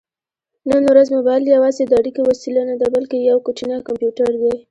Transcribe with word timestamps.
نن 0.69 0.81
ورځ 0.91 1.07
مبایل 1.17 1.43
یوازې 1.55 1.83
د 1.87 1.93
اړیکې 2.01 2.21
وسیله 2.29 2.61
نه 2.69 2.75
ده، 2.79 2.87
بلکې 2.95 3.17
یو 3.29 3.37
کوچنی 3.45 3.77
کمپیوټر 3.87 4.31
دی. 4.41 4.53